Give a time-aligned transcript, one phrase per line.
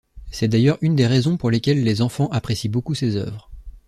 [0.31, 3.51] C’est d'ailleurs une des raisons pour lesquelles les enfants apprécient beaucoup ses œuvres.